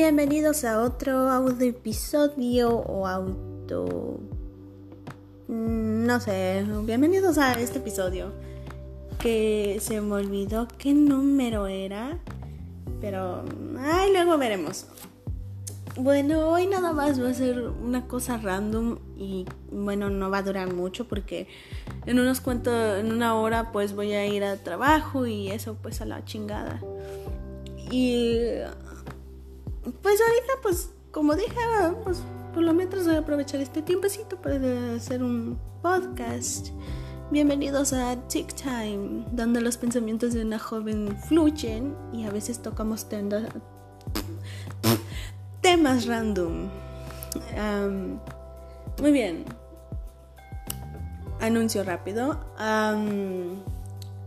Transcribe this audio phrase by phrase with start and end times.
[0.00, 4.20] Bienvenidos a otro audio episodio o auto...
[5.48, 8.30] Mm, no sé, bienvenidos a este episodio.
[9.18, 12.20] Que se me olvidó qué número era.
[13.00, 13.44] Pero...
[13.80, 14.86] Ay, luego veremos.
[15.96, 20.42] Bueno, hoy nada más va a ser una cosa random y bueno, no va a
[20.44, 21.48] durar mucho porque
[22.06, 26.00] en unos cuantos, en una hora pues voy a ir a trabajo y eso pues
[26.00, 26.80] a la chingada.
[27.90, 28.60] Y
[30.02, 31.54] pues ahorita, pues, como dije,
[32.04, 36.68] pues por lo menos voy a aprovechar este tiempecito para hacer un podcast.
[37.30, 43.08] Bienvenidos a Tick Time, donde los pensamientos de una joven fluyen y a veces tocamos
[45.60, 46.68] temas random.
[49.00, 49.44] muy bien.
[51.40, 52.40] Anuncio rápido.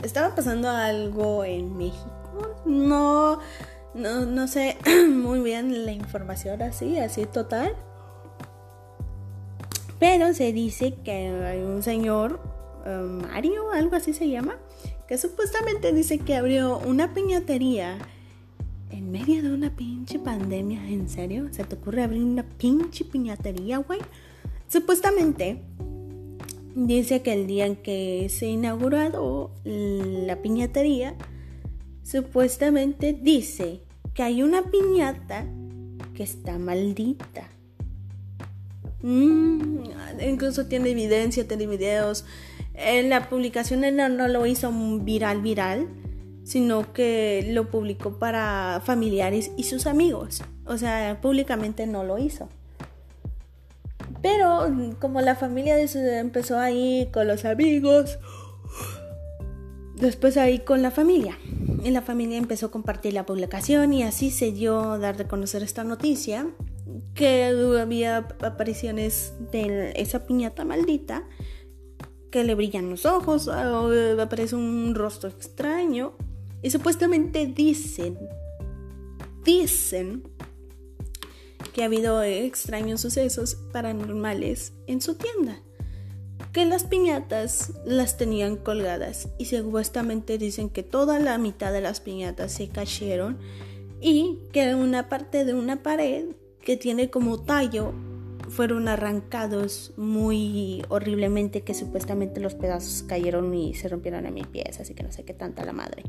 [0.02, 2.56] estaba pasando algo en México.
[2.66, 3.40] No
[3.94, 4.78] no, no sé
[5.10, 7.76] muy bien la información así, así total.
[10.00, 12.40] Pero se dice que hay un señor,
[12.86, 14.58] um, Mario, algo así se llama,
[15.08, 18.00] que supuestamente dice que abrió una piñatería
[18.90, 20.88] en medio de una pinche pandemia.
[20.90, 21.50] ¿En serio?
[21.52, 24.00] ¿Se te ocurre abrir una pinche piñatería, güey?
[24.68, 25.62] Supuestamente
[26.76, 31.16] dice que el día en que se inaugurado la piñatería,
[32.04, 33.82] supuestamente dice
[34.14, 35.46] que hay una piñata
[36.14, 37.48] que está maldita.
[39.02, 39.84] Mm,
[40.28, 42.26] incluso tiene evidencia, tiene videos.
[42.74, 45.88] En la publicación no, no lo hizo viral, viral,
[46.44, 50.44] sino que lo publicó para familiares y sus amigos.
[50.66, 52.50] O sea, públicamente no lo hizo.
[54.22, 58.20] Pero como la familia empezó ahí con los amigos,
[60.02, 61.38] después ahí con la familia.
[61.84, 65.28] Y la familia empezó a compartir la publicación y así se dio a dar de
[65.28, 66.48] conocer esta noticia
[67.16, 67.46] que
[67.80, 71.28] había apariciones de esa piñata maldita
[72.32, 76.14] que le brillan los ojos o aparece un rostro extraño
[76.62, 78.18] y supuestamente dicen
[79.44, 80.24] dicen
[81.74, 85.62] que ha habido extraños sucesos paranormales en su tienda
[86.52, 92.00] que las piñatas las tenían colgadas y supuestamente dicen que toda la mitad de las
[92.02, 93.38] piñatas se cayeron
[94.02, 96.26] y que una parte de una pared
[96.62, 97.94] que tiene como tallo
[98.50, 104.80] fueron arrancados muy horriblemente que supuestamente los pedazos cayeron y se rompieron a mis pies,
[104.80, 106.04] así que no sé qué tanta la madre.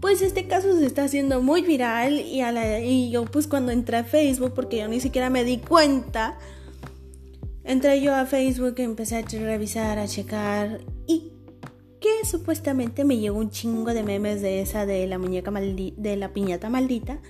[0.00, 4.04] Pues este caso se está haciendo muy viral y, y yo pues cuando entré a
[4.04, 6.38] Facebook, porque yo ni siquiera me di cuenta,
[7.64, 11.32] Entré yo a Facebook, empecé a revisar, a checar y
[11.98, 16.34] que supuestamente me llegó un chingo de memes de esa de la muñeca de la
[16.34, 17.20] piñata maldita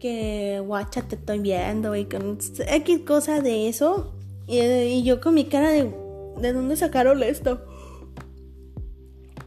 [0.00, 4.14] que guacha te estoy viendo y con X cosa de eso
[4.48, 5.94] y, yo con mi cara de
[6.40, 7.60] ¿de dónde sacaron esto?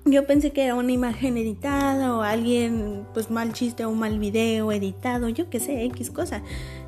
[0.06, 4.72] Yo pensé que era una imagen editada o alguien pues mal chiste o mal video
[4.72, 6.42] editado, yo qué sé, X cosa.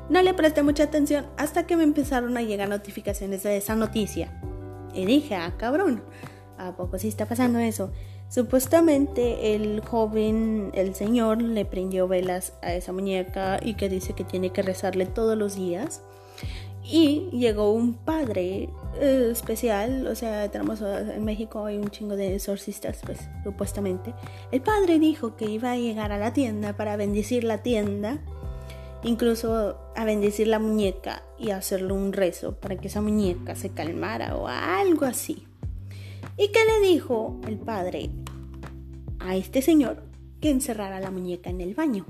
[0.08, 4.38] No le presté mucha atención hasta que me empezaron a llegar notificaciones de esa noticia.
[4.92, 6.02] Y dije, ah, cabrón,
[6.58, 7.90] ¿a poco sí está pasando eso?
[8.28, 14.24] Supuestamente el joven, el señor, le prendió velas a esa muñeca y que dice que
[14.24, 16.02] tiene que rezarle todos los días.
[16.82, 18.68] Y llegó un padre
[19.00, 24.12] eh, especial, o sea, tenemos en México hay un chingo de exorcistas, pues, supuestamente.
[24.52, 28.18] El padre dijo que iba a llegar a la tienda para bendecir la tienda
[29.04, 34.36] incluso a bendecir la muñeca y hacerle un rezo para que esa muñeca se calmara
[34.36, 35.44] o algo así.
[36.36, 38.10] ¿Y qué le dijo el padre
[39.20, 40.02] a este señor?
[40.40, 42.06] Que encerrara la muñeca en el baño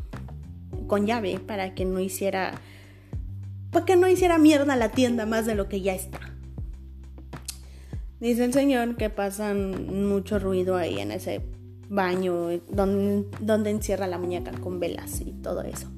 [0.87, 2.55] con llave para que no hiciera
[3.71, 6.21] para que no hiciera mierda la tienda más de lo que ya está.
[8.21, 11.41] Dice el señor que pasan mucho ruido ahí en ese
[11.89, 15.91] baño donde, donde encierra la muñeca con velas y todo eso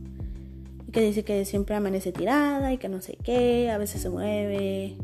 [0.97, 4.97] que dice que siempre amanece tirada y que no sé qué, a veces se mueve.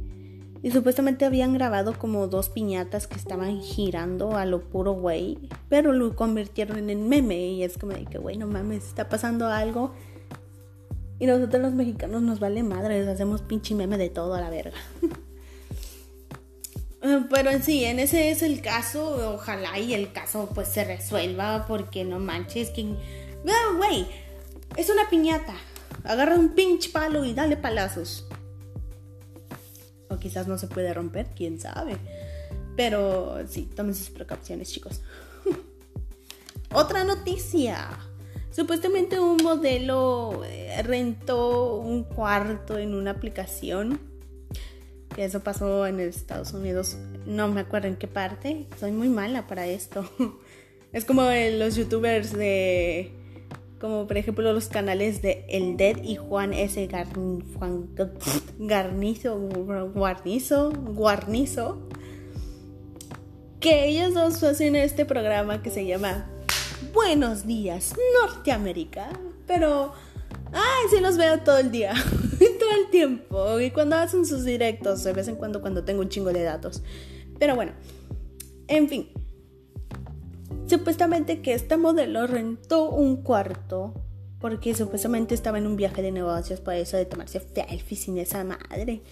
[0.63, 5.37] Y supuestamente habían grabado como dos piñatas que estaban girando a lo puro güey,
[5.69, 9.49] pero lo convirtieron en meme y es como de que güey, no mames, está pasando
[9.49, 9.93] algo.
[11.19, 14.79] Y nosotros los mexicanos nos vale madre, hacemos pinche meme de todo a la verga.
[17.29, 21.67] Pero en sí, en ese es el caso, ojalá y el caso pues se resuelva
[21.69, 22.95] porque no manches que...
[23.77, 24.07] Güey,
[24.79, 25.55] es una piñata.
[26.05, 28.27] Agarra un pinch palo y dale palazos.
[30.09, 31.97] O quizás no se puede romper, quién sabe.
[32.77, 35.03] Pero sí, tomen sus precauciones, chicos.
[36.73, 37.89] Otra noticia.
[38.51, 44.01] Supuestamente un modelo eh, rentó un cuarto en una aplicación.
[45.17, 46.97] Eso pasó en Estados Unidos.
[47.27, 48.67] No me acuerdo en qué parte.
[48.79, 50.09] Soy muy mala para esto.
[50.93, 53.13] Es como los youtubers de.
[53.83, 56.89] Como por ejemplo los canales de El Dead y Juan S.
[57.59, 57.89] Juan
[58.61, 59.37] Garnizo.
[59.93, 60.71] Guarnizo.
[60.71, 61.89] Guarnizo.
[63.59, 66.31] Que ellos dos hacen este programa que se llama
[66.95, 69.09] Buenos días, Norteamérica.
[69.49, 69.93] Pero,
[70.53, 71.93] ay, sí los veo todo el día,
[72.61, 73.59] todo el tiempo.
[73.59, 76.85] Y cuando hacen sus directos, de vez en cuando, cuando tengo un chingo de datos.
[77.37, 77.73] Pero bueno,
[78.69, 79.09] en fin.
[80.73, 83.93] Supuestamente que esta modelo rentó un cuarto
[84.41, 88.43] porque supuestamente estaba en un viaje de negocios por eso de tomarse selfies sin esa
[88.43, 89.03] madre.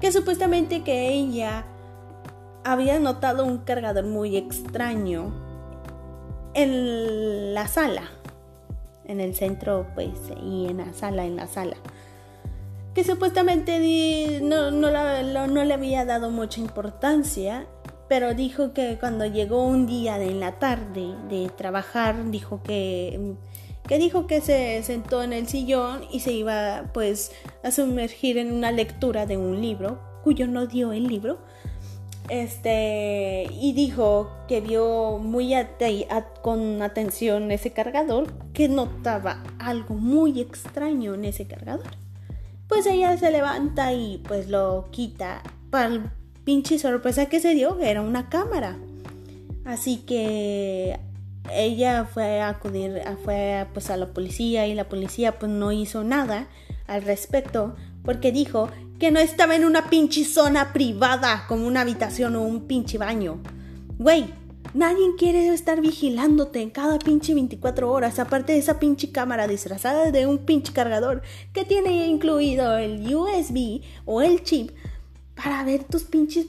[0.00, 1.64] Que supuestamente que ella
[2.64, 5.32] había notado un cargador muy extraño
[6.54, 8.10] en la sala,
[9.04, 10.10] en el centro, pues,
[10.42, 11.76] y en la sala, en la sala.
[12.94, 17.68] Que supuestamente no, no le había dado mucha importancia,
[18.08, 23.34] pero dijo que cuando llegó un día de en la tarde de trabajar, dijo que,
[23.88, 27.32] que dijo que se sentó en el sillón y se iba pues
[27.62, 31.38] a sumergir en una lectura de un libro, cuyo no dio el libro,
[32.28, 35.54] este, y dijo que vio muy
[36.42, 41.86] con atención ese cargador, que notaba algo muy extraño en ese cargador.
[42.68, 45.42] Pues ella se levanta y pues lo quita.
[45.70, 46.12] Para
[46.46, 48.76] pinche sorpresa que se dio, era una cámara.
[49.64, 50.98] Así que
[51.52, 56.04] ella fue a acudir, fue pues a la policía y la policía pues no hizo
[56.04, 56.46] nada
[56.86, 58.68] al respecto porque dijo
[59.00, 63.42] que no estaba en una pinche zona privada como una habitación o un pinche baño.
[63.98, 64.32] Güey,
[64.72, 70.12] nadie quiere estar vigilándote en cada pinche 24 horas, aparte de esa pinche cámara disfrazada
[70.12, 71.22] de un pinche cargador
[71.52, 74.70] que tiene incluido el USB o el chip
[75.36, 76.46] para ver tus pinches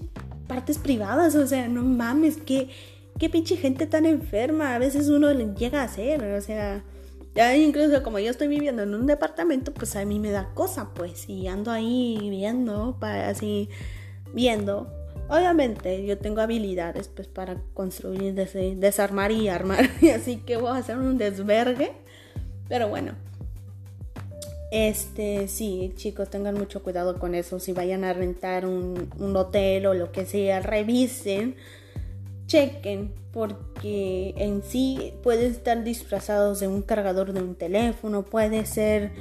[0.48, 1.36] partes privadas.
[1.36, 2.69] O sea, no mames, qué,
[3.19, 4.74] qué pinche gente tan enferma.
[4.74, 6.84] A veces uno le llega a hacer, o sea...
[7.36, 10.89] Ya incluso como yo estoy viviendo en un departamento, pues a mí me da cosa,
[10.95, 13.69] pues, y ando ahí viendo, para, así,
[14.34, 14.92] viendo.
[15.30, 20.98] Obviamente yo tengo habilidades, pues, para construir, desarmar y armar, así que voy a hacer
[20.98, 21.92] un desvergue.
[22.68, 23.12] Pero bueno,
[24.71, 27.59] este, sí, chicos, tengan mucho cuidado con eso.
[27.59, 31.55] Si vayan a rentar un, un hotel o lo que sea, revisen
[32.47, 39.11] chequen porque en sí pueden estar disfrazados de un cargador de un teléfono, puede ser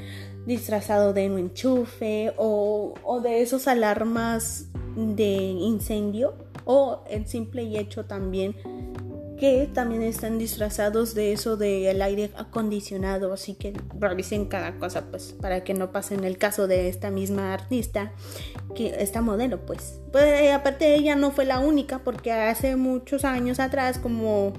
[0.46, 6.34] disfrazado de un enchufe o, o de esos alarmas de incendio
[6.64, 8.56] o el simple y hecho también
[9.38, 15.34] que también están disfrazados de eso del aire acondicionado, así que revisen cada cosa pues
[15.40, 18.12] para que no pasen el caso de esta misma artista,
[18.74, 20.00] que esta modelo pues.
[20.10, 24.54] pues aparte ella no fue la única porque hace muchos años atrás, como,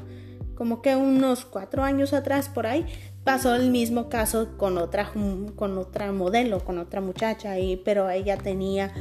[0.55, 2.85] como que unos cuatro años atrás por ahí,
[3.23, 5.11] pasó el mismo caso con otra,
[5.55, 8.93] con otra modelo, con otra muchacha, y, pero ella tenía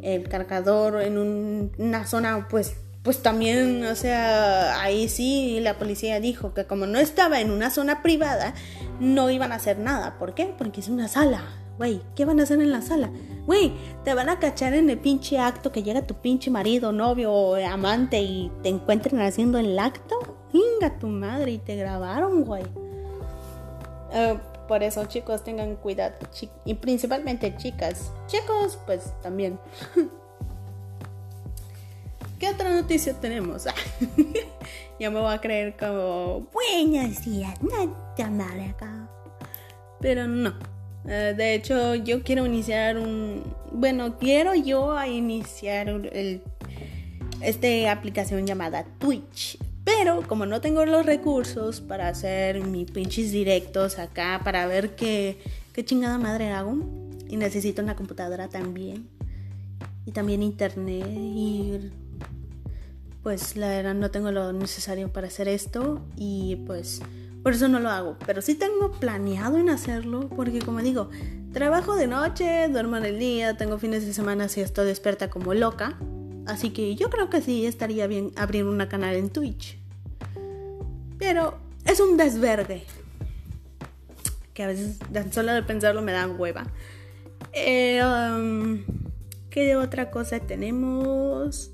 [0.00, 1.18] el cargador en
[1.78, 6.98] una zona pues pues también, o sea, ahí sí la policía dijo que como no
[6.98, 8.54] estaba en una zona privada,
[9.00, 10.18] no iban a hacer nada.
[10.18, 10.54] ¿Por qué?
[10.56, 11.42] Porque es una sala.
[11.78, 13.10] Güey, ¿qué van a hacer en la sala?
[13.44, 13.72] Güey,
[14.04, 17.56] te van a cachar en el pinche acto que llega tu pinche marido, novio o
[17.56, 20.38] amante y te encuentren haciendo el acto.
[20.52, 22.62] Venga tu madre y te grabaron, güey.
[24.12, 24.38] Eh,
[24.68, 26.14] por eso, chicos, tengan cuidado.
[26.64, 28.12] y principalmente chicas.
[28.28, 29.58] Chicos, pues también.
[32.42, 33.66] ¿Qué otra noticia tenemos?
[34.98, 37.56] ya me voy a creer como buenos días,
[38.68, 39.08] acá.
[40.00, 40.52] Pero no.
[41.06, 43.44] Eh, de hecho, yo quiero iniciar un.
[43.70, 46.42] Bueno, quiero yo iniciar el,
[47.42, 49.56] esta aplicación llamada Twitch.
[49.84, 55.38] Pero como no tengo los recursos para hacer mis pinches directos acá, para ver qué,
[55.72, 56.74] qué chingada madre hago,
[57.28, 59.08] y necesito una computadora también,
[60.06, 61.92] y también internet, y
[63.22, 67.00] pues la verdad no tengo lo necesario para hacer esto y pues
[67.42, 68.16] por eso no lo hago.
[68.26, 71.10] Pero sí tengo planeado en hacerlo porque como digo,
[71.52, 75.54] trabajo de noche, duermo en el día, tengo fines de semana si estoy despierta como
[75.54, 75.98] loca.
[76.46, 79.78] Así que yo creo que sí estaría bien abrir una canal en Twitch.
[81.18, 82.84] Pero es un desvergue.
[84.54, 84.98] Que a veces
[85.30, 86.66] solo de pensarlo me da hueva.
[87.52, 88.82] Eh, um,
[89.50, 91.71] ¿Qué otra cosa tenemos?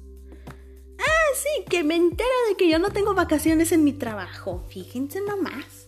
[1.38, 4.64] Sí, que me entera de que yo no tengo vacaciones en mi trabajo.
[4.68, 5.84] Fíjense nomás.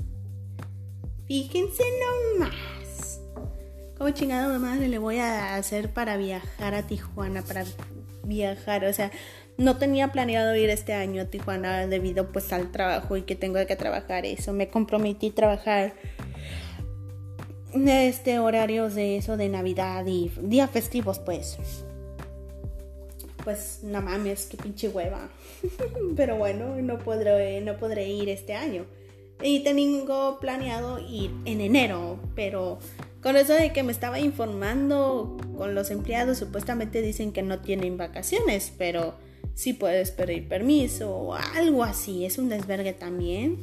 [1.27, 1.83] Fíjense
[2.39, 3.21] nomás.
[3.97, 7.43] ¿Cómo chingado madre le voy a hacer para viajar a Tijuana?
[7.43, 7.65] Para
[8.25, 9.11] viajar, o sea,
[9.59, 13.65] no tenía planeado ir este año a Tijuana debido pues al trabajo y que tengo
[13.67, 14.53] que trabajar eso.
[14.53, 15.95] Me comprometí a trabajar
[17.75, 21.59] este horarios de eso de Navidad y días festivos pues.
[23.45, 25.29] Pues no mames, qué pinche hueva.
[26.17, 28.85] Pero bueno, no podré, no podré ir este año.
[29.43, 32.79] Y tengo planeado ir en enero, pero
[33.23, 37.97] con eso de que me estaba informando con los empleados, supuestamente dicen que no tienen
[37.97, 39.15] vacaciones, pero
[39.55, 42.25] si puedes pedir permiso o algo así.
[42.25, 43.59] Es un desvergue también.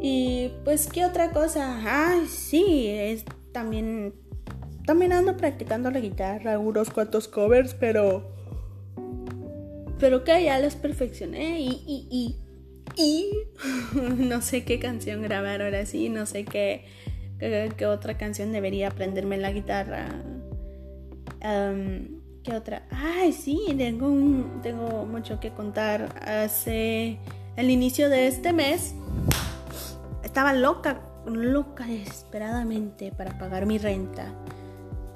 [0.00, 1.80] Y pues, ¿qué otra cosa?
[1.84, 4.14] Ay, sí, es también.
[4.88, 8.26] También ando practicando la guitarra, unos cuantos covers, pero.
[10.00, 11.82] Pero que ya los perfeccioné y.
[11.86, 12.36] y, y,
[12.96, 13.30] y
[14.16, 16.86] no sé qué canción grabar ahora sí, no sé qué,
[17.38, 20.08] qué, otra canción debería aprenderme en la guitarra.
[22.42, 22.88] ¿Qué otra?
[22.90, 24.08] Ay, sí, tengo,
[24.62, 26.18] tengo mucho que contar.
[26.26, 27.18] Hace
[27.58, 28.94] el inicio de este mes
[30.24, 34.32] estaba loca, loca desesperadamente para pagar mi renta.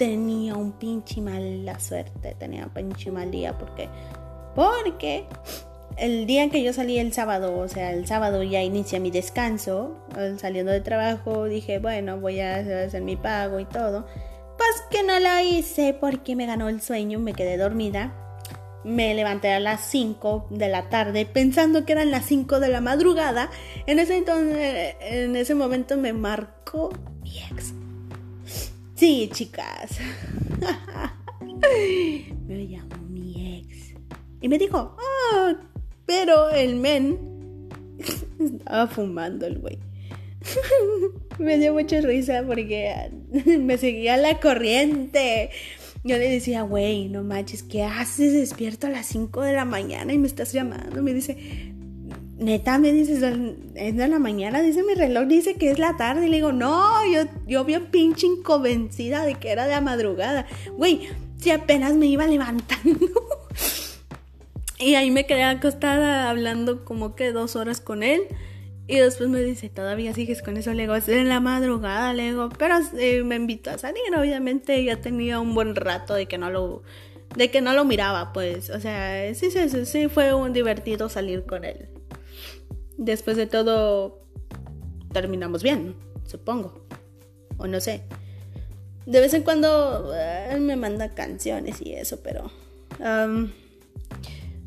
[0.02, 3.88] Tenía un pinche mala suerte, tenía un pinche mal día porque
[4.52, 5.26] porque
[5.97, 9.12] el día en que yo salí el sábado, o sea, el sábado ya inicia mi
[9.12, 9.97] descanso,
[10.38, 14.04] saliendo de trabajo, dije, bueno, voy a hacer mi pago y todo.
[14.59, 18.12] Pues que no lo hice porque me ganó el sueño, me quedé dormida.
[18.82, 22.80] Me levanté a las 5 de la tarde pensando que eran las 5 de la
[22.80, 23.50] madrugada.
[23.87, 26.90] En ese entonces, en ese momento me marcó
[27.23, 27.73] mi ex.
[29.02, 29.99] Sí, chicas.
[32.47, 33.94] me llamó mi ex.
[34.40, 35.52] Y me dijo, oh,
[36.06, 37.18] pero el men
[38.38, 39.80] estaba fumando el güey.
[41.40, 43.11] me dio mucha risa porque
[43.59, 45.50] me seguía la corriente.
[46.04, 50.12] Yo le decía, güey, no manches, ¿qué haces despierto a las 5 de la mañana
[50.12, 51.02] y me estás llamando?
[51.02, 51.72] Me dice,
[52.42, 53.22] neta, me dices,
[53.75, 56.26] es de la mañana, dice mi reloj, dice que es la tarde.
[56.26, 60.46] Y le digo, no, yo, yo bien pinche inconvencida de que era de la madrugada.
[60.76, 61.08] Güey,
[61.38, 63.06] si apenas me iba levantando.
[64.78, 68.22] y ahí me quedé acostada hablando como que dos horas con él.
[68.88, 70.72] Y después me dice, ¿todavía sigues con eso?
[70.72, 74.84] Le digo, es en la madrugada, le digo, pero eh, me invitó a salir, obviamente
[74.84, 76.82] ya tenía un buen rato de que no lo,
[77.37, 81.08] de que no lo miraba, pues, o sea, sí, sí, sí, sí, fue un divertido
[81.08, 81.88] salir con él.
[83.02, 84.21] Después de todo,
[85.12, 86.87] terminamos bien, supongo,
[87.59, 88.02] o no sé.
[89.06, 92.52] De vez en cuando él me manda canciones y eso, pero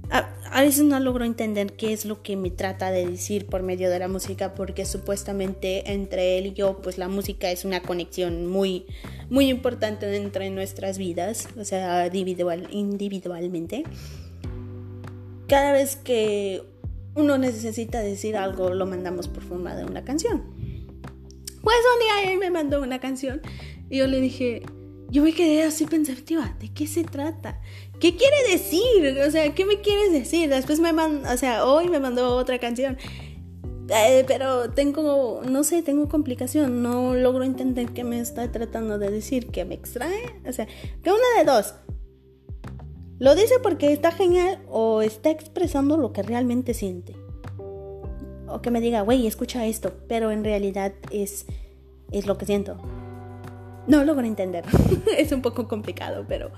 [0.10, 3.90] a, veces no logro entender qué es lo que me trata de decir por medio
[3.90, 8.48] de la música porque supuestamente entre él y yo pues la música es una conexión
[8.48, 8.86] muy
[9.30, 13.84] muy importante entre nuestras vidas o sea individual, individualmente
[15.48, 16.64] cada vez que
[17.16, 20.44] uno necesita decir algo lo mandamos por forma de una canción
[21.62, 23.42] pues un día él me mandó una canción
[23.90, 24.64] y yo le dije
[25.10, 27.62] yo me quedé así pensativa, ¿de qué se trata?
[28.00, 29.18] ¿Qué quiere decir?
[29.26, 30.50] O sea, ¿qué me quieres decir?
[30.50, 32.98] Después me mandó, o sea, hoy me mandó otra canción.
[33.90, 36.82] Eh, pero tengo, no sé, tengo complicación.
[36.82, 40.36] No logro entender qué me está tratando de decir, que me extrae.
[40.48, 40.68] O sea,
[41.04, 41.76] que una de dos.
[43.18, 47.16] Lo dice porque está genial o está expresando lo que realmente siente.
[48.48, 51.46] O que me diga, güey, escucha esto, pero en realidad es,
[52.12, 52.78] es lo que siento.
[53.88, 54.66] No logro entender.
[55.18, 56.52] es un poco complicado, pero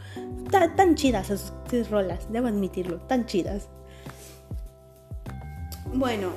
[0.50, 3.70] tan, chidas sus, rolas, debo admitirlo, tan chidas.
[5.94, 6.32] Bueno,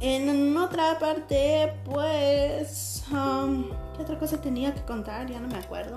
[0.00, 3.04] en otra parte, pues...
[3.12, 3.66] Um,
[3.96, 5.30] ¿Qué otra cosa tenía que contar?
[5.30, 5.94] Ya no me acuerdo.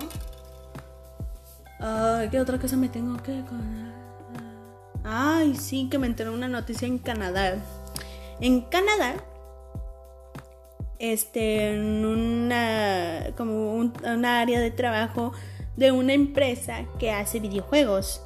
[2.30, 3.42] ¿Qué otra cosa me tengo que?
[5.04, 7.56] Ay, sí, que me enteré una noticia en Canadá.
[8.40, 9.16] En Canadá
[10.98, 15.32] este, en una, como un, una área de trabajo
[15.76, 18.22] de una empresa que hace videojuegos.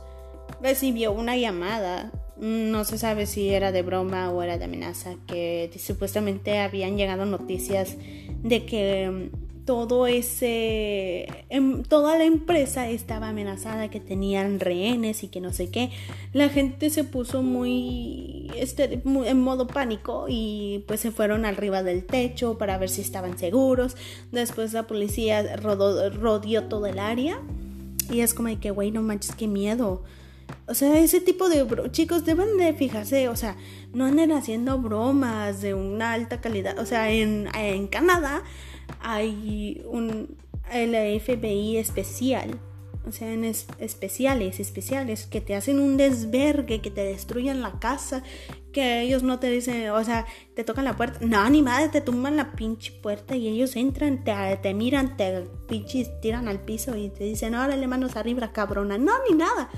[0.63, 5.71] Recibió una llamada, no se sabe si era de broma o era de amenaza, que
[5.79, 7.97] supuestamente habían llegado noticias
[8.43, 9.31] de que
[9.65, 15.71] todo ese, em, toda la empresa estaba amenazada, que tenían rehenes y que no sé
[15.71, 15.91] qué.
[16.33, 22.05] La gente se puso muy, este, en modo pánico y pues se fueron arriba del
[22.05, 23.97] techo para ver si estaban seguros.
[24.33, 27.41] Después la policía rodó, rodeó todo el área
[28.11, 30.03] y es como de que, güey, no manches, qué miedo.
[30.67, 33.57] O sea, ese tipo de chicos deben de fijarse, o sea,
[33.93, 36.79] no anden haciendo bromas de una alta calidad.
[36.79, 38.43] O sea, en, en Canadá
[39.01, 40.37] hay un
[40.71, 42.61] el FBI especial
[43.07, 48.23] o sea, en especiales, especiales, que te hacen un desvergue, que te destruyen la casa,
[48.73, 52.03] que ellos no te dicen, o sea, te tocan la puerta, no, ni madre, te
[52.03, 54.33] tumban la pinche puerta y ellos entran, te,
[54.63, 59.13] te miran, te pinches tiran al piso y te dicen, órale, manos arriba, cabrona, no,
[59.29, 59.71] ni nada,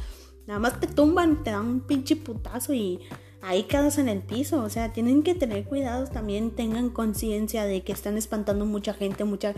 [0.47, 3.01] nada más te tumban, te dan un pinche putazo y
[3.43, 4.63] ahí quedas en el piso.
[4.63, 9.25] O sea, tienen que tener cuidados también, tengan conciencia de que están espantando mucha gente,
[9.25, 9.55] mucha,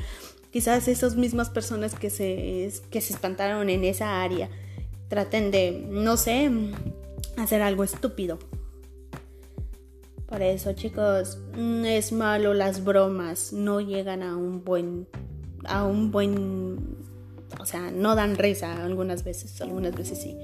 [0.50, 4.48] quizás esas mismas personas que se, que se espantaron en esa área
[5.08, 6.50] traten de, no sé,
[7.36, 8.38] hacer algo estúpido.
[10.26, 15.06] Por eso, chicos, mm, es malo las bromas, no llegan a un buen,
[15.64, 16.96] a un buen,
[17.60, 20.36] o sea, no dan risa algunas veces, algunas veces sí.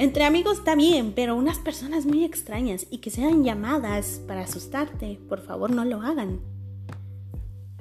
[0.00, 5.20] Entre amigos está bien, pero unas personas muy extrañas y que sean llamadas para asustarte,
[5.28, 6.40] por favor no lo hagan.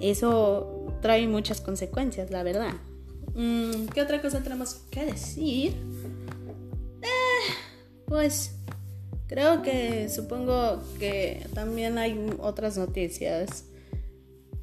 [0.01, 2.73] Eso trae muchas consecuencias, la verdad.
[3.35, 5.71] Mm, ¿Qué otra cosa tenemos que decir?
[7.01, 7.53] Eh,
[8.05, 8.53] pues
[9.27, 13.63] creo que supongo que también hay otras noticias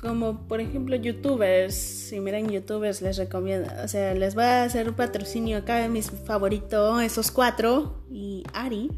[0.07, 4.89] como por ejemplo youtubers, si miran youtubers les recomiendo, o sea, les voy a hacer
[4.89, 8.91] un patrocinio acá, mis favoritos, esos cuatro y Ari.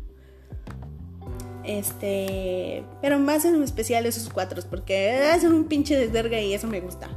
[1.65, 6.81] Este, pero más en especial esos cuatro, porque hacen un pinche desverga y eso me
[6.81, 7.09] gusta.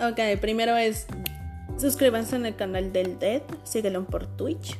[0.00, 1.06] Ok, primero es
[1.76, 4.78] suscríbanse en el canal del Dead, síguelo por Twitch.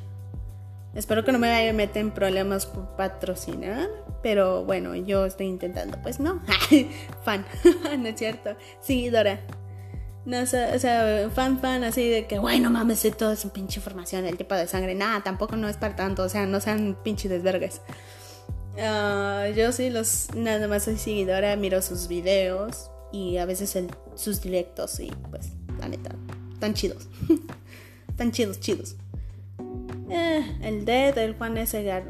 [0.94, 3.88] Espero que no me vaya a meter en problemas por patrocinar.
[4.22, 6.00] Pero bueno, yo estoy intentando.
[6.02, 6.42] Pues no.
[7.24, 7.44] fan.
[7.98, 8.56] no es cierto.
[8.80, 9.40] Seguidora.
[10.26, 14.26] No, o sea, fan, fan, así de que, bueno, mames, sé toda su pinche información,
[14.26, 14.94] el tipo de sangre.
[14.94, 16.22] Nada, tampoco no es para tanto.
[16.24, 17.80] O sea, no sean pinche desvergues.
[18.78, 23.76] Ah, yo sí, los, nada más soy seguidora, miro sus videos y a veces
[24.14, 25.00] sus directos.
[25.00, 26.14] Y pues, la neta,
[26.58, 27.08] tan chidos.
[28.16, 28.96] tan chidos, chidos.
[30.10, 32.02] Eh, el Dead, el Juan S.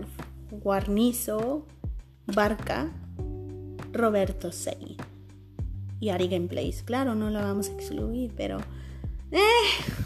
[0.50, 1.66] Guarnizo,
[2.30, 2.90] Barca,
[3.92, 4.96] Roberto Sei
[6.00, 6.82] y Ari Gameplays.
[6.82, 8.58] Claro, no lo vamos a excluir, pero.
[9.30, 9.38] Eh,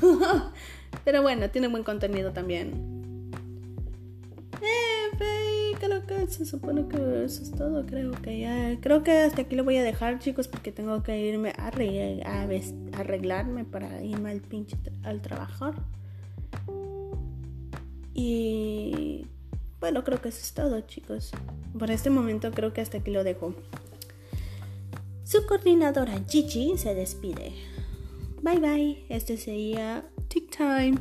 [1.05, 2.95] pero bueno, tiene buen contenido también.
[4.61, 7.87] Eh, creo que se supone que eso es todo.
[7.87, 8.79] Creo que ya.
[8.81, 11.69] Creo que hasta aquí lo voy a dejar, chicos, porque tengo que irme a,
[12.99, 15.75] arreglarme para irme al pinche al trabajar.
[18.15, 19.27] Y
[19.85, 21.31] bueno, creo que eso es todo, chicos.
[21.79, 23.55] Por este momento creo que hasta aquí lo dejo.
[25.25, 27.53] Su coordinadora Gigi se despide.
[28.41, 29.05] Bye bye.
[29.11, 30.95] Este sería Tick Time.